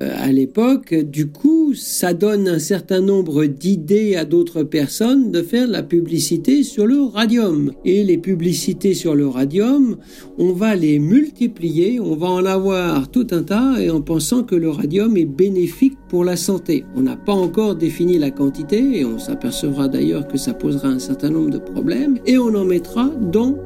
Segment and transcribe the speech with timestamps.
[0.00, 5.66] À l'époque, du coup, ça donne un certain nombre d'idées à d'autres personnes de faire
[5.66, 7.72] la publicité sur le radium.
[7.84, 9.96] Et les publicités sur le radium,
[10.38, 14.54] on va les multiplier, on va en avoir tout un tas et en pensant que
[14.54, 16.84] le radium est bénéfique pour la santé.
[16.94, 20.98] On n'a pas encore défini la quantité et on s'apercevra d'ailleurs que ça posera un
[20.98, 23.56] certain nombre de problèmes et on en mettra dans.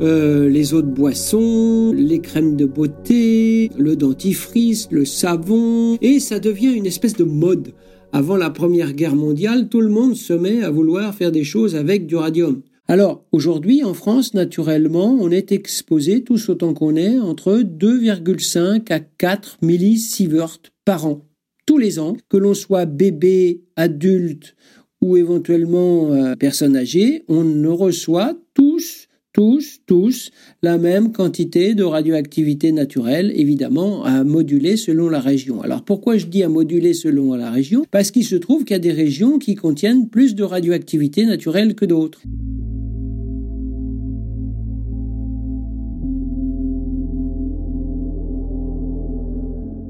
[0.00, 6.40] Euh, les eaux de boisson, les crèmes de beauté, le dentifrice, le savon, et ça
[6.40, 7.72] devient une espèce de mode.
[8.12, 11.76] Avant la Première Guerre mondiale, tout le monde se met à vouloir faire des choses
[11.76, 12.62] avec du radium.
[12.88, 19.00] Alors, aujourd'hui, en France, naturellement, on est exposé, tous autant qu'on est, entre 2,5 à
[19.00, 21.24] 4 millisieverts par an.
[21.66, 24.54] Tous les ans, que l'on soit bébé, adulte
[25.00, 29.03] ou éventuellement euh, personne âgée, on ne reçoit tous
[29.34, 30.30] tous, tous,
[30.62, 35.60] la même quantité de radioactivité naturelle, évidemment, à moduler selon la région.
[35.60, 37.84] Alors pourquoi je dis à moduler selon la région?
[37.90, 41.74] Parce qu'il se trouve qu'il y a des régions qui contiennent plus de radioactivité naturelle
[41.74, 42.22] que d'autres.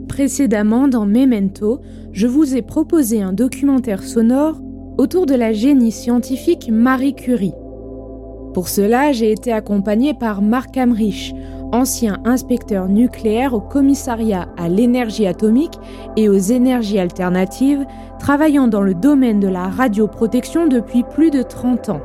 [0.09, 1.83] Précédemment, dans Memento,
[2.13, 4.63] je vous ai proposé un documentaire sonore
[4.97, 7.53] autour de la génie scientifique Marie Curie.
[8.55, 11.35] Pour cela, j'ai été accompagné par Marc Amrich,
[11.73, 15.77] ancien inspecteur nucléaire au commissariat à l'énergie atomique
[16.17, 17.85] et aux énergies alternatives,
[18.21, 22.01] travaillant dans le domaine de la radioprotection depuis plus de 30 ans.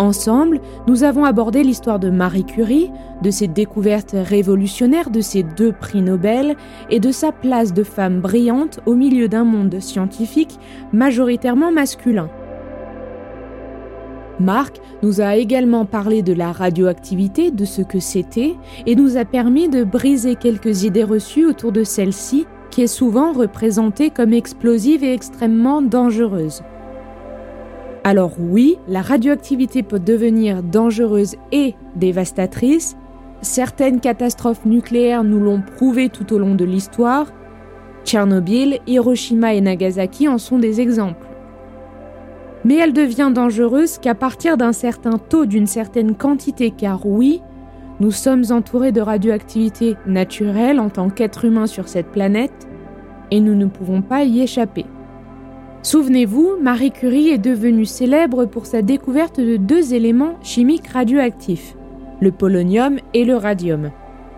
[0.00, 2.90] Ensemble, nous avons abordé l'histoire de Marie Curie,
[3.22, 6.56] de ses découvertes révolutionnaires, de ses deux prix Nobel
[6.90, 10.58] et de sa place de femme brillante au milieu d'un monde scientifique
[10.92, 12.28] majoritairement masculin.
[14.40, 18.54] Marc nous a également parlé de la radioactivité, de ce que c'était,
[18.86, 23.32] et nous a permis de briser quelques idées reçues autour de celle-ci, qui est souvent
[23.32, 26.62] représentée comme explosive et extrêmement dangereuse.
[28.02, 32.96] Alors oui, la radioactivité peut devenir dangereuse et dévastatrice.
[33.40, 37.28] Certaines catastrophes nucléaires nous l'ont prouvé tout au long de l'histoire.
[38.04, 41.26] Tchernobyl, Hiroshima et Nagasaki en sont des exemples.
[42.64, 47.42] Mais elle devient dangereuse qu'à partir d'un certain taux, d'une certaine quantité, car oui,
[48.00, 52.68] nous sommes entourés de radioactivité naturelle en tant qu'êtres humains sur cette planète,
[53.30, 54.86] et nous ne pouvons pas y échapper.
[55.82, 61.76] Souvenez-vous, Marie Curie est devenue célèbre pour sa découverte de deux éléments chimiques radioactifs,
[62.20, 63.90] le polonium et le radium.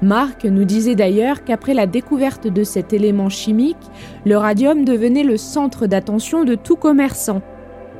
[0.02, 3.76] Marc nous disait d'ailleurs qu'après la découverte de cet élément chimique,
[4.26, 7.40] le radium devenait le centre d'attention de tout commerçant,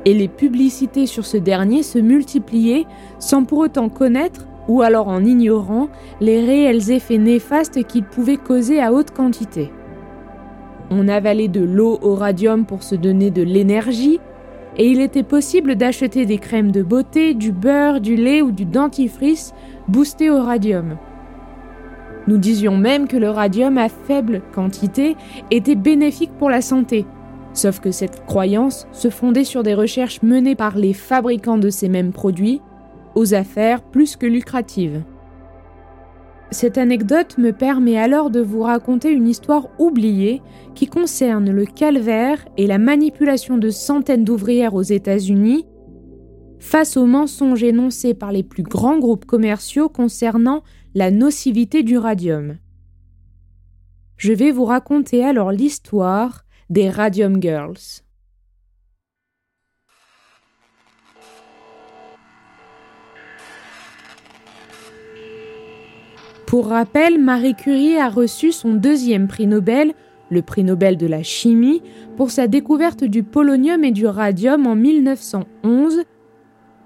[0.07, 2.85] et les publicités sur ce dernier se multipliaient
[3.19, 5.89] sans pour autant connaître, ou alors en ignorant,
[6.21, 9.69] les réels effets néfastes qu'il pouvait causer à haute quantité.
[10.91, 14.21] On avalait de l'eau au radium pour se donner de l'énergie,
[14.77, 18.63] et il était possible d'acheter des crèmes de beauté, du beurre, du lait ou du
[18.63, 19.53] dentifrice
[19.89, 20.95] boostés au radium.
[22.27, 25.17] Nous disions même que le radium à faible quantité
[25.51, 27.05] était bénéfique pour la santé,
[27.57, 31.89] sauf que cette croyance se fondait sur des recherches menées par les fabricants de ces
[31.89, 32.61] mêmes produits,
[33.15, 35.03] aux affaires plus que lucratives.
[36.51, 40.41] Cette anecdote me permet alors de vous raconter une histoire oubliée
[40.75, 45.65] qui concerne le calvaire et la manipulation de centaines d'ouvrières aux États-Unis
[46.59, 50.63] face aux mensonges énoncés par les plus grands groupes commerciaux concernant
[50.95, 52.57] la nocivité du radium.
[54.15, 58.03] Je vais vous raconter alors l'histoire des Radium Girls.
[66.45, 69.93] Pour rappel, Marie Curie a reçu son deuxième prix Nobel,
[70.29, 71.81] le prix Nobel de la chimie,
[72.15, 76.03] pour sa découverte du polonium et du radium en 1911,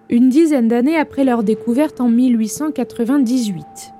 [0.09, 3.93] une dizaine d'années après leur découverte en 1898.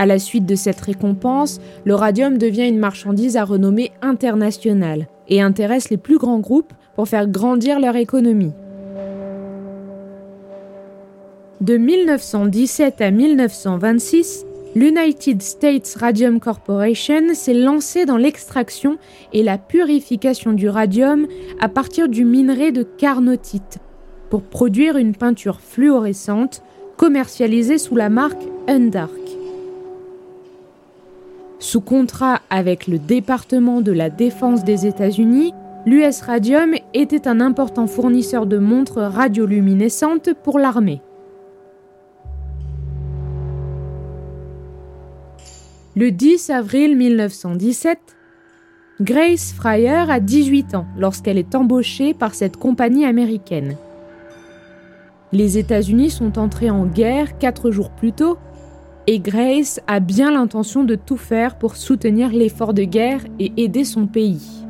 [0.00, 5.42] À la suite de cette récompense, le radium devient une marchandise à renommée internationale et
[5.42, 8.54] intéresse les plus grands groupes pour faire grandir leur économie.
[11.60, 18.96] De 1917 à 1926, l'United States Radium Corporation s'est lancée dans l'extraction
[19.34, 21.26] et la purification du radium
[21.60, 23.80] à partir du minerai de carnotite
[24.30, 26.62] pour produire une peinture fluorescente
[26.96, 29.19] commercialisée sous la marque Undark.
[31.60, 35.52] Sous contrat avec le département de la défense des États-Unis,
[35.84, 41.02] l'US Radium était un important fournisseur de montres radioluminescentes pour l'armée.
[45.96, 47.98] Le 10 avril 1917,
[49.02, 53.76] Grace Fryer a 18 ans lorsqu'elle est embauchée par cette compagnie américaine.
[55.32, 58.38] Les États-Unis sont entrés en guerre quatre jours plus tôt
[59.12, 63.84] et Grace a bien l'intention de tout faire pour soutenir l'effort de guerre et aider
[63.84, 64.64] son pays.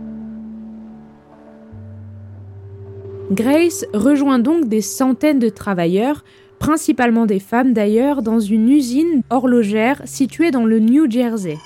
[3.31, 6.25] Grace rejoint donc des centaines de travailleurs
[6.59, 11.59] principalement des femmes d'ailleurs, dans une usine horlogère située dans le New Jersey.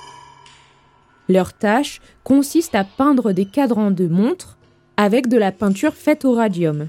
[1.28, 4.59] Leur tâche consiste à peindre des cadrans de montres
[4.97, 6.88] avec de la peinture faite au radium.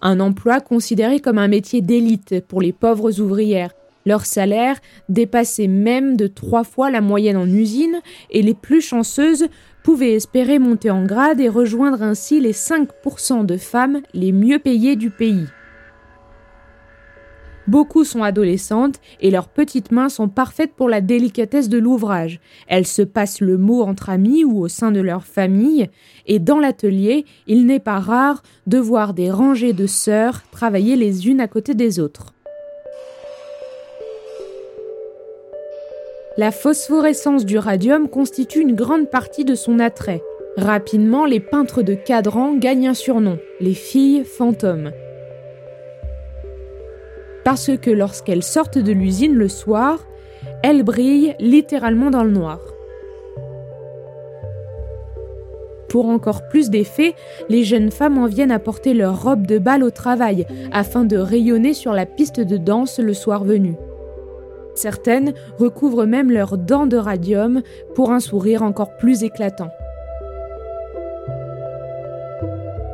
[0.00, 3.72] Un emploi considéré comme un métier d'élite pour les pauvres ouvrières.
[4.06, 9.46] Leur salaire dépassait même de trois fois la moyenne en usine et les plus chanceuses
[9.82, 14.96] pouvaient espérer monter en grade et rejoindre ainsi les 5% de femmes les mieux payées
[14.96, 15.46] du pays.
[17.66, 22.40] Beaucoup sont adolescentes et leurs petites mains sont parfaites pour la délicatesse de l'ouvrage.
[22.66, 25.88] Elles se passent le mot entre amis ou au sein de leur famille,
[26.26, 31.26] et dans l'atelier, il n'est pas rare de voir des rangées de sœurs travailler les
[31.26, 32.33] unes à côté des autres.
[36.36, 40.20] La phosphorescence du radium constitue une grande partie de son attrait.
[40.56, 44.90] Rapidement, les peintres de cadran gagnent un surnom, les filles fantômes.
[47.44, 50.08] Parce que lorsqu'elles sortent de l'usine le soir,
[50.64, 52.58] elles brillent littéralement dans le noir.
[55.88, 57.14] Pour encore plus d'effet,
[57.48, 61.16] les jeunes femmes en viennent à porter leur robe de bal au travail afin de
[61.16, 63.76] rayonner sur la piste de danse le soir venu.
[64.74, 67.62] Certaines recouvrent même leurs dents de radium
[67.94, 69.70] pour un sourire encore plus éclatant.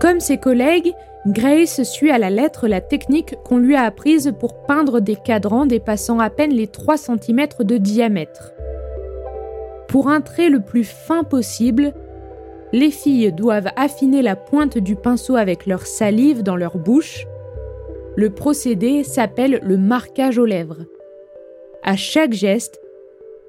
[0.01, 0.93] Comme ses collègues,
[1.27, 5.67] Grace suit à la lettre la technique qu'on lui a apprise pour peindre des cadrans
[5.67, 8.53] dépassant à peine les 3 cm de diamètre.
[9.89, 11.93] Pour un trait le plus fin possible,
[12.73, 17.27] les filles doivent affiner la pointe du pinceau avec leur salive dans leur bouche.
[18.17, 20.87] Le procédé s'appelle le marquage aux lèvres.
[21.83, 22.79] À chaque geste,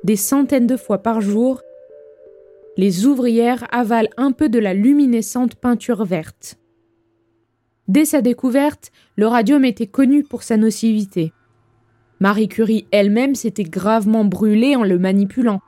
[0.06, 1.62] des centaines de fois par jour,
[2.78, 6.58] les ouvrières avalent un peu de la luminescente peinture verte.
[7.90, 11.34] Dès sa découverte, le radium était connu pour sa nocivité.
[12.22, 15.60] Marie Curie elle-même s'était gravement brûlée en le manipulant.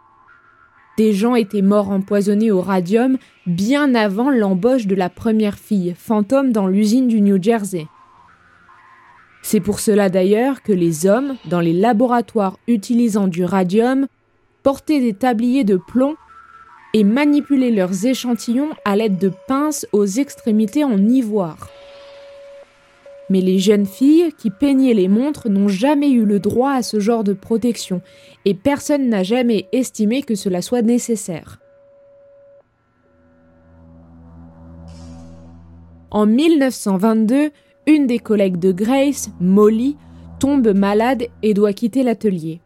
[0.97, 6.53] Des gens étaient morts empoisonnés au radium bien avant l'embauche de la première fille, fantôme
[6.53, 7.87] dans l'usine du New Jersey.
[9.45, 14.07] C'est pour cela d'ailleurs que les hommes, dans les laboratoires utilisant du radium,
[14.63, 16.15] portaient des tabliers de plomb
[16.93, 21.69] et manipulaient leurs échantillons à l'aide de pinces aux extrémités en ivoire.
[23.29, 27.01] Mais les jeunes filles qui peignaient les montres n'ont jamais eu le droit à ce
[27.01, 28.01] genre de protection,
[28.45, 31.59] et personne n'a jamais estimé que cela soit nécessaire.
[36.11, 37.51] En 1922,
[37.85, 39.97] une des collègues de Grace, Molly,
[40.39, 42.61] tombe malade et doit quitter l'atelier.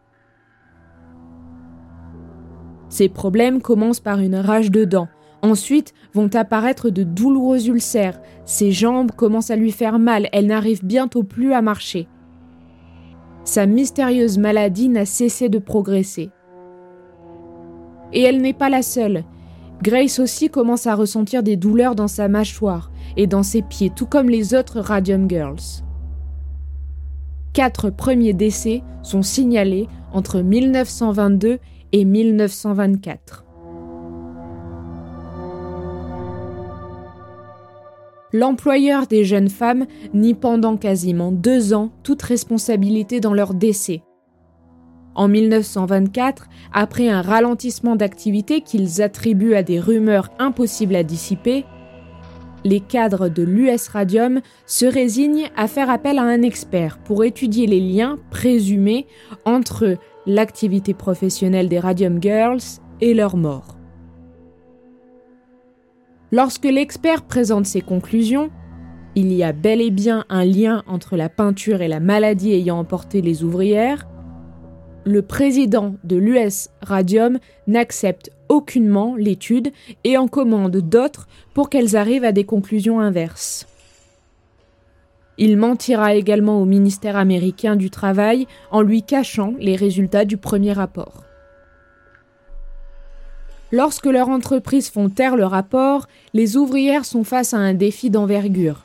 [2.88, 5.08] Ses problèmes commencent par une rage de dents.
[5.42, 8.20] Ensuite vont apparaître de douloureux ulcères.
[8.44, 10.28] Ses jambes commencent à lui faire mal.
[10.32, 12.08] Elle n'arrive bientôt plus à marcher.
[13.44, 16.30] Sa mystérieuse maladie n'a cessé de progresser.
[18.12, 19.24] Et elle n'est pas la seule.
[19.82, 24.06] Grace aussi commence à ressentir des douleurs dans sa mâchoire et dans ses pieds, tout
[24.06, 25.84] comme les autres Radium Girls.
[27.52, 31.58] Quatre premiers décès sont signalés entre 1922
[31.92, 33.44] et 1924.
[38.32, 44.02] L'employeur des jeunes femmes nie pendant quasiment deux ans toute responsabilité dans leur décès.
[45.18, 51.64] En 1924, après un ralentissement d'activité qu'ils attribuent à des rumeurs impossibles à dissiper,
[52.64, 57.66] les cadres de l'US Radium se résignent à faire appel à un expert pour étudier
[57.66, 59.08] les liens présumés
[59.44, 63.76] entre l'activité professionnelle des Radium Girls et leur mort.
[66.30, 68.50] Lorsque l'expert présente ses conclusions,
[69.16, 72.78] il y a bel et bien un lien entre la peinture et la maladie ayant
[72.78, 74.06] emporté les ouvrières,
[75.04, 79.72] le président de l'US Radium n'accepte aucunement l'étude
[80.04, 83.66] et en commande d'autres pour qu'elles arrivent à des conclusions inverses.
[85.38, 90.72] Il mentira également au ministère américain du Travail en lui cachant les résultats du premier
[90.72, 91.22] rapport.
[93.70, 98.84] Lorsque leurs entreprises font taire le rapport, les ouvrières sont face à un défi d'envergure.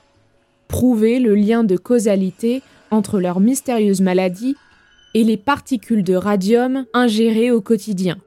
[0.68, 4.56] Prouver le lien de causalité entre leur mystérieuse maladie
[5.14, 8.18] et les particules de radium ingérées au quotidien.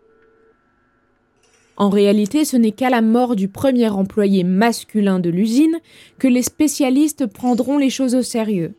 [1.76, 5.76] En réalité, ce n'est qu'à la mort du premier employé masculin de l'usine
[6.18, 8.74] que les spécialistes prendront les choses au sérieux.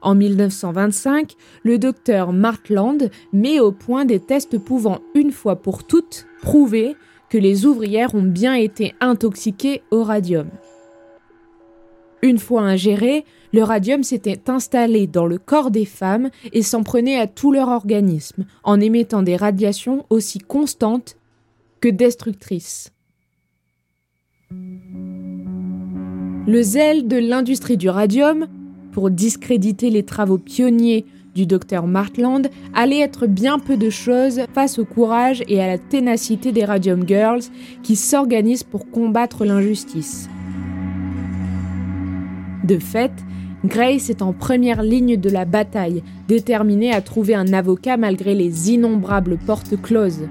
[0.00, 1.32] En 1925,
[1.62, 6.96] le docteur Martland met au point des tests pouvant une fois pour toutes prouver
[7.30, 10.48] que les ouvrières ont bien été intoxiquées au radium.
[12.24, 17.20] Une fois ingéré, le radium s'était installé dans le corps des femmes et s'en prenait
[17.20, 21.18] à tout leur organisme, en émettant des radiations aussi constantes
[21.82, 22.92] que destructrices.
[24.50, 28.46] Le zèle de l'industrie du radium,
[28.92, 31.04] pour discréditer les travaux pionniers
[31.34, 35.76] du docteur Martland, allait être bien peu de choses face au courage et à la
[35.76, 37.42] ténacité des Radium Girls
[37.82, 40.30] qui s'organisent pour combattre l'injustice.
[42.64, 43.12] De fait,
[43.66, 48.72] Grace est en première ligne de la bataille, déterminée à trouver un avocat malgré les
[48.72, 50.28] innombrables portes closes.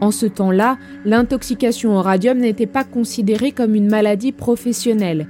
[0.00, 5.28] En ce temps-là, l'intoxication au radium n'était pas considérée comme une maladie professionnelle.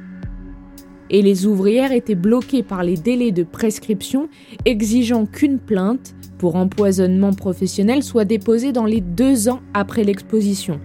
[1.11, 4.29] Et les ouvrières étaient bloquées par les délais de prescription
[4.65, 10.81] exigeant qu'une plainte pour empoisonnement professionnel soit déposée dans les deux ans après l'exposition.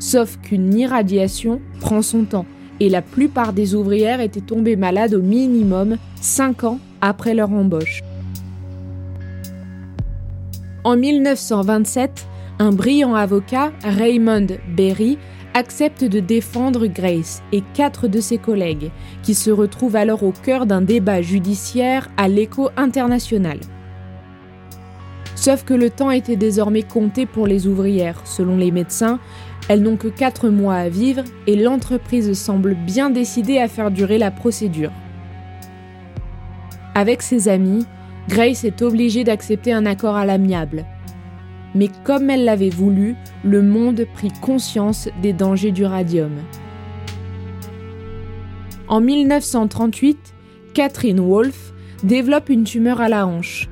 [0.00, 2.46] Sauf qu'une irradiation prend son temps
[2.80, 8.02] et la plupart des ouvrières étaient tombées malades au minimum 5 ans après leur embauche.
[10.84, 12.26] En 1927,
[12.58, 15.18] un brillant avocat, Raymond Berry,
[15.54, 18.90] accepte de défendre Grace et quatre de ses collègues,
[19.22, 23.58] qui se retrouvent alors au cœur d'un débat judiciaire à l'écho international.
[25.34, 28.20] Sauf que le temps était désormais compté pour les ouvrières.
[28.24, 29.20] Selon les médecins,
[29.68, 34.18] elles n'ont que 4 mois à vivre et l'entreprise semble bien décidée à faire durer
[34.18, 34.92] la procédure.
[36.94, 37.86] Avec ses amis,
[38.28, 40.84] Grace est obligée d'accepter un accord à l'amiable.
[41.74, 46.32] Mais comme elle l'avait voulu, le monde prit conscience des dangers du radium.
[48.88, 50.34] En 1938,
[50.72, 53.68] Catherine Wolfe développe une tumeur à la hanche.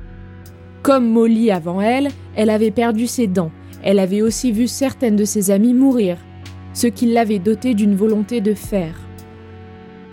[0.83, 3.51] Comme Molly avant elle, elle avait perdu ses dents.
[3.87, 6.17] Elle avait aussi vu certaines de ses amies mourir,
[6.73, 8.93] ce qui l'avait dotée d'une volonté de fer.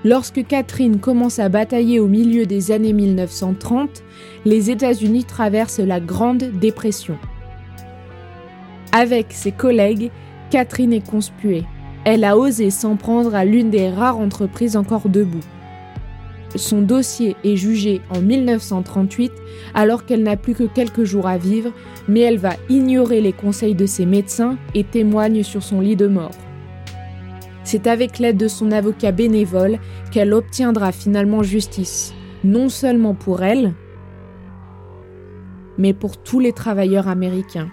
[0.05, 4.05] Lorsque Catherine commence à batailler au milieu des années 1930,
[4.45, 7.19] les États-Unis traversent la Grande Dépression.
[8.93, 10.13] Avec ses collègues,
[10.51, 11.65] Catherine est conspuée.
[12.05, 15.43] Elle a osé s'en prendre à l'une des rares entreprises encore debout.
[16.57, 19.33] Son dossier est jugé en 1938
[19.75, 21.73] alors qu'elle n'a plus que quelques jours à vivre,
[22.07, 26.07] mais elle va ignorer les conseils de ses médecins et témoigne sur son lit de
[26.07, 26.31] mort.
[27.65, 29.79] C'est avec l'aide de son avocat bénévole
[30.13, 33.73] qu'elle obtiendra finalement justice, non seulement pour elle,
[35.77, 37.71] mais pour tous les travailleurs américains.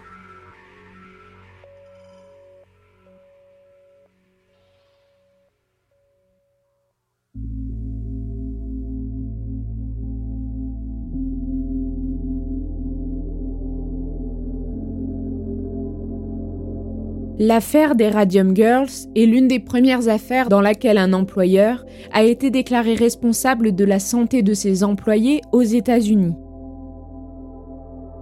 [17.44, 21.84] L'affaire des Radium Girls est l'une des premières affaires dans laquelle un employeur
[22.14, 26.36] a été déclaré responsable de la santé de ses employés aux États-Unis.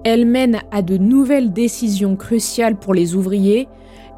[0.05, 3.67] Elle mène à de nouvelles décisions cruciales pour les ouvriers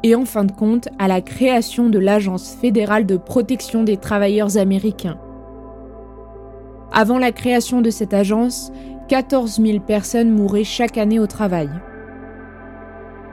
[0.04, 4.56] et en fin de compte à la création de l'Agence fédérale de protection des travailleurs
[4.56, 5.18] américains.
[6.92, 8.70] Avant la création de cette agence,
[9.08, 11.70] 14 000 personnes mouraient chaque année au travail.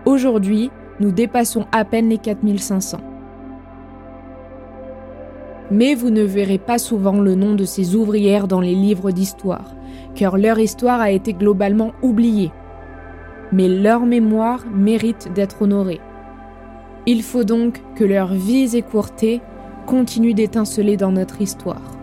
[0.08, 3.00] Aujourd'hui, nous dépassons à peine les 4500.
[5.72, 9.76] Mais vous ne verrez pas souvent le nom de ces ouvrières dans les livres d'histoire,
[10.16, 12.52] car leur histoire a été globalement oubliée.
[13.52, 16.02] Mais leur mémoire mérite d'être honorée.
[17.06, 19.42] Il faut donc que leurs vies écourtées
[19.86, 21.99] continuent d'étinceler dans notre histoire.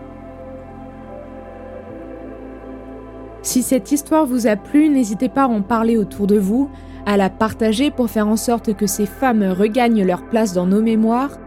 [3.47, 6.69] Si cette histoire vous a plu, n'hésitez pas à en parler autour de vous,
[7.05, 10.81] à la partager pour faire en sorte que ces femmes regagnent leur place dans nos
[10.81, 11.39] mémoires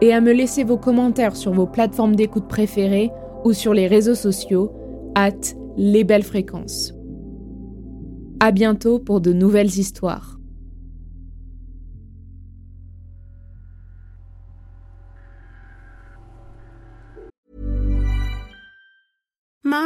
[0.00, 3.10] et à me laisser vos commentaires sur vos plateformes d'écoute préférées
[3.44, 4.72] ou sur les réseaux sociaux,
[5.14, 5.32] at
[5.76, 6.94] les belles fréquences.
[8.40, 10.36] À bientôt pour de nouvelles histoires.